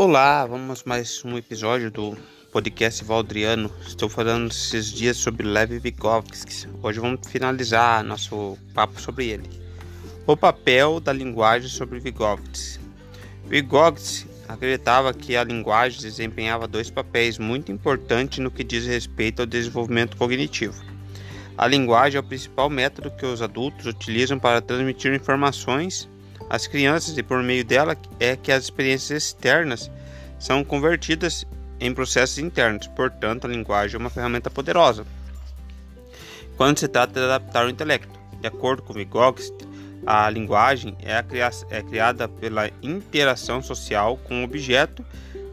Olá, 0.00 0.46
vamos 0.46 0.84
mais 0.84 1.24
um 1.24 1.36
episódio 1.36 1.90
do 1.90 2.16
podcast 2.52 3.02
Valdriano. 3.02 3.68
Estou 3.84 4.08
falando 4.08 4.52
esses 4.52 4.92
dias 4.92 5.16
sobre 5.16 5.44
Lev 5.44 5.72
Vygotsky. 5.80 6.68
Hoje 6.80 7.00
vamos 7.00 7.26
finalizar 7.26 8.04
nosso 8.04 8.56
papo 8.72 9.00
sobre 9.00 9.26
ele. 9.30 9.50
O 10.24 10.36
papel 10.36 11.00
da 11.00 11.12
linguagem 11.12 11.68
sobre 11.68 11.98
Vygotsky. 11.98 12.78
Vygotsky 13.46 14.28
acreditava 14.46 15.12
que 15.12 15.36
a 15.36 15.42
linguagem 15.42 16.00
desempenhava 16.00 16.68
dois 16.68 16.88
papéis 16.88 17.36
muito 17.36 17.72
importantes 17.72 18.38
no 18.38 18.52
que 18.52 18.62
diz 18.62 18.86
respeito 18.86 19.40
ao 19.40 19.46
desenvolvimento 19.46 20.16
cognitivo. 20.16 20.80
A 21.56 21.66
linguagem 21.66 22.18
é 22.18 22.20
o 22.20 22.24
principal 22.24 22.70
método 22.70 23.10
que 23.10 23.26
os 23.26 23.42
adultos 23.42 23.86
utilizam 23.86 24.38
para 24.38 24.62
transmitir 24.62 25.12
informações 25.12 26.08
às 26.48 26.66
crianças 26.66 27.16
e 27.16 27.22
por 27.22 27.42
meio 27.42 27.64
dela 27.64 27.96
é 28.18 28.36
que 28.36 28.52
as 28.52 28.64
experiências 28.64 29.24
externas 29.24 29.90
são 30.38 30.64
convertidas 30.64 31.46
em 31.80 31.92
processos 31.92 32.38
internos. 32.38 32.86
Portanto, 32.88 33.46
a 33.46 33.50
linguagem 33.50 33.96
é 33.96 33.98
uma 33.98 34.10
ferramenta 34.10 34.50
poderosa 34.50 35.06
quando 36.58 36.78
se 36.78 36.88
trata 36.88 37.12
de 37.12 37.24
adaptar 37.24 37.64
o 37.64 37.70
intelecto. 37.70 38.18
De 38.40 38.46
acordo 38.48 38.82
com 38.82 38.92
Vygotsky, 38.92 39.66
a 40.04 40.28
linguagem 40.28 40.96
é, 41.02 41.24
é 41.70 41.82
criada 41.82 42.28
pela 42.28 42.68
interação 42.82 43.62
social 43.62 44.16
com 44.24 44.40
o 44.40 44.44
objeto 44.44 45.04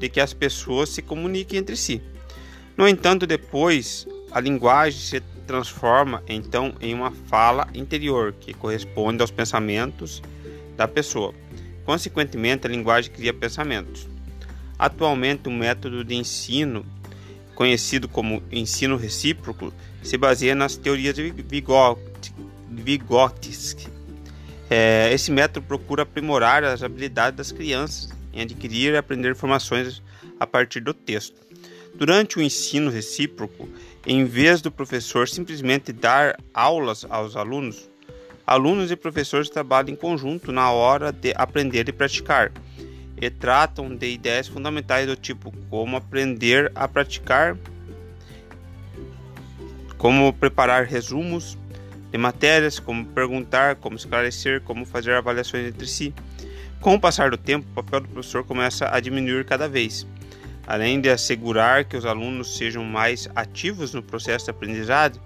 de 0.00 0.08
que 0.08 0.20
as 0.20 0.32
pessoas 0.32 0.88
se 0.88 1.02
comuniquem 1.02 1.58
entre 1.58 1.76
si. 1.76 2.02
No 2.76 2.88
entanto, 2.88 3.26
depois 3.26 4.08
a 4.32 4.40
linguagem 4.40 4.98
se 4.98 5.20
transforma 5.46 6.22
então 6.26 6.74
em 6.80 6.94
uma 6.94 7.10
fala 7.10 7.68
interior 7.74 8.32
que 8.40 8.54
corresponde 8.54 9.20
aos 9.20 9.30
pensamentos 9.30 10.22
da 10.76 10.88
pessoa. 10.88 11.34
Consequentemente, 11.84 12.66
a 12.66 12.70
linguagem 12.70 13.12
cria 13.12 13.32
pensamentos. 13.32 14.08
Atualmente, 14.78 15.48
o 15.48 15.52
método 15.52 16.04
de 16.04 16.14
ensino, 16.14 16.84
conhecido 17.54 18.08
como 18.08 18.42
ensino 18.50 18.96
recíproco, 18.96 19.72
se 20.02 20.16
baseia 20.16 20.54
nas 20.54 20.76
teorias 20.76 21.14
de 21.14 21.32
Vygotsky. 22.70 23.88
É, 24.68 25.10
esse 25.12 25.30
método 25.30 25.66
procura 25.66 26.02
aprimorar 26.02 26.64
as 26.64 26.82
habilidades 26.82 27.36
das 27.36 27.52
crianças 27.52 28.10
em 28.32 28.42
adquirir 28.42 28.92
e 28.92 28.96
aprender 28.96 29.30
informações 29.30 30.02
a 30.40 30.46
partir 30.46 30.80
do 30.80 30.92
texto. 30.92 31.40
Durante 31.94 32.38
o 32.38 32.42
ensino 32.42 32.90
recíproco, 32.90 33.68
em 34.04 34.24
vez 34.24 34.60
do 34.60 34.70
professor 34.70 35.28
simplesmente 35.28 35.92
dar 35.92 36.36
aulas 36.52 37.06
aos 37.08 37.36
alunos, 37.36 37.88
Alunos 38.46 38.90
e 38.90 38.96
professores 38.96 39.48
trabalham 39.48 39.90
em 39.90 39.96
conjunto 39.96 40.52
na 40.52 40.70
hora 40.70 41.10
de 41.10 41.32
aprender 41.34 41.88
e 41.88 41.92
praticar, 41.92 42.52
e 43.20 43.30
tratam 43.30 43.94
de 43.96 44.06
ideias 44.10 44.48
fundamentais 44.48 45.06
do 45.06 45.16
tipo 45.16 45.50
como 45.70 45.96
aprender 45.96 46.70
a 46.74 46.86
praticar, 46.86 47.56
como 49.96 50.32
preparar 50.34 50.84
resumos 50.84 51.56
de 52.10 52.18
matérias, 52.18 52.78
como 52.78 53.06
perguntar, 53.06 53.76
como 53.76 53.96
esclarecer, 53.96 54.60
como 54.60 54.84
fazer 54.84 55.14
avaliações 55.14 55.66
entre 55.66 55.86
si. 55.86 56.14
Com 56.80 56.94
o 56.94 57.00
passar 57.00 57.30
do 57.30 57.38
tempo, 57.38 57.66
o 57.70 57.82
papel 57.82 58.00
do 58.00 58.08
professor 58.08 58.44
começa 58.44 58.94
a 58.94 59.00
diminuir 59.00 59.46
cada 59.46 59.66
vez. 59.66 60.06
Além 60.66 61.00
de 61.00 61.08
assegurar 61.08 61.86
que 61.86 61.96
os 61.96 62.04
alunos 62.04 62.58
sejam 62.58 62.84
mais 62.84 63.28
ativos 63.34 63.94
no 63.94 64.02
processo 64.02 64.44
de 64.44 64.50
aprendizagem, 64.50 65.20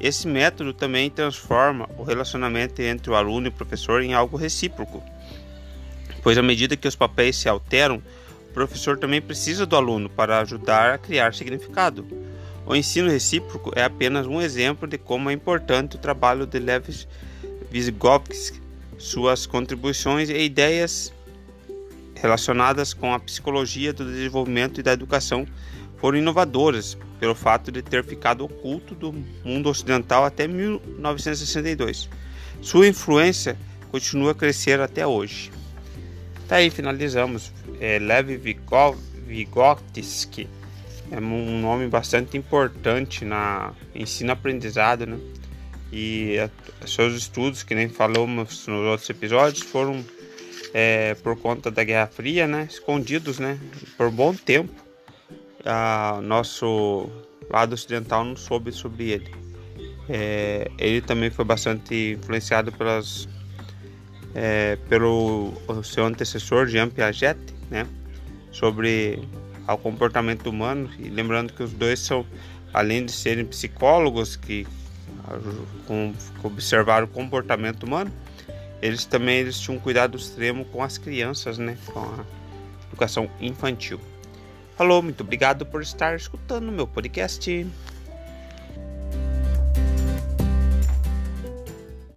esse 0.00 0.28
método 0.28 0.72
também 0.72 1.10
transforma 1.10 1.88
o 1.98 2.02
relacionamento 2.02 2.80
entre 2.80 3.10
o 3.10 3.14
aluno 3.14 3.46
e 3.46 3.48
o 3.48 3.52
professor 3.52 4.02
em 4.02 4.14
algo 4.14 4.36
recíproco, 4.36 5.02
pois 6.22 6.38
à 6.38 6.42
medida 6.42 6.76
que 6.76 6.86
os 6.86 6.94
papéis 6.94 7.36
se 7.36 7.48
alteram, 7.48 8.02
o 8.48 8.52
professor 8.52 8.98
também 8.98 9.20
precisa 9.20 9.66
do 9.66 9.76
aluno 9.76 10.08
para 10.08 10.40
ajudar 10.40 10.94
a 10.94 10.98
criar 10.98 11.34
significado. 11.34 12.06
O 12.66 12.76
ensino 12.76 13.10
recíproco 13.10 13.72
é 13.74 13.82
apenas 13.82 14.26
um 14.26 14.40
exemplo 14.40 14.86
de 14.86 14.98
como 14.98 15.30
é 15.30 15.32
importante 15.32 15.96
o 15.96 15.98
trabalho 15.98 16.46
de 16.46 16.58
Lev 16.58 16.86
Vygotsky, 17.70 18.60
suas 18.98 19.46
contribuições 19.46 20.28
e 20.28 20.38
ideias 20.38 21.12
relacionadas 22.14 22.92
com 22.92 23.14
a 23.14 23.20
psicologia 23.20 23.92
do 23.92 24.04
desenvolvimento 24.04 24.80
e 24.80 24.82
da 24.82 24.92
educação 24.92 25.46
foram 25.98 26.18
inovadoras 26.18 26.96
pelo 27.18 27.34
fato 27.34 27.70
de 27.72 27.82
ter 27.82 28.04
ficado 28.04 28.44
oculto 28.44 28.94
do 28.94 29.12
mundo 29.44 29.68
ocidental 29.68 30.24
até 30.24 30.46
1962. 30.46 32.08
Sua 32.62 32.86
influência 32.86 33.56
continua 33.90 34.32
a 34.32 34.34
crescer 34.34 34.80
até 34.80 35.06
hoje. 35.06 35.50
Tá 36.46 36.56
aí, 36.56 36.70
finalizamos. 36.70 37.52
É, 37.80 37.98
Lev 37.98 38.30
Vygotsky 39.26 40.48
é 41.10 41.18
um 41.18 41.60
nome 41.60 41.88
bastante 41.88 42.36
importante 42.36 43.24
na 43.24 43.72
ensino-aprendizado, 43.94 45.06
né? 45.06 45.18
E 45.90 46.38
a, 46.38 46.50
seus 46.86 47.14
estudos, 47.14 47.62
que 47.62 47.74
nem 47.74 47.88
falamos 47.88 48.66
nos 48.66 48.86
outros 48.86 49.08
episódios, 49.08 49.62
foram 49.62 50.04
é, 50.74 51.14
por 51.14 51.36
conta 51.36 51.70
da 51.70 51.82
Guerra 51.84 52.06
Fria, 52.06 52.46
né? 52.46 52.66
Escondidos, 52.70 53.38
né? 53.38 53.58
Por 53.96 54.10
bom 54.10 54.34
tempo 54.34 54.87
a 55.64 56.20
nosso 56.22 57.08
lado 57.50 57.72
ocidental 57.72 58.24
não 58.24 58.36
soube 58.36 58.72
sobre 58.72 59.10
ele. 59.10 59.34
É, 60.08 60.70
ele 60.78 61.00
também 61.00 61.30
foi 61.30 61.44
bastante 61.44 62.16
influenciado 62.18 62.72
pelas, 62.72 63.28
é, 64.34 64.76
pelo 64.88 65.52
seu 65.84 66.06
antecessor 66.06 66.66
Jean 66.66 66.88
Piaget, 66.88 67.38
né, 67.70 67.86
sobre 68.50 69.18
o 69.66 69.76
comportamento 69.76 70.48
humano. 70.48 70.90
E 70.98 71.08
lembrando 71.08 71.52
que 71.52 71.62
os 71.62 71.72
dois 71.72 72.00
são, 72.00 72.24
além 72.72 73.04
de 73.04 73.12
serem 73.12 73.44
psicólogos 73.44 74.36
que 74.36 74.66
com, 75.86 76.14
observaram 76.42 77.06
o 77.06 77.10
comportamento 77.10 77.82
humano, 77.82 78.10
eles 78.80 79.04
também 79.04 79.38
eles 79.38 79.58
tinham 79.60 79.76
um 79.76 79.80
cuidado 79.80 80.16
extremo 80.16 80.64
com 80.66 80.82
as 80.82 80.96
crianças, 80.96 81.58
né, 81.58 81.76
com 81.86 82.00
a 82.00 82.24
educação 82.88 83.28
infantil. 83.40 84.00
Falou, 84.78 85.02
muito 85.02 85.24
obrigado 85.24 85.66
por 85.66 85.82
estar 85.82 86.14
escutando 86.14 86.70
meu 86.70 86.86
podcast. 86.86 87.66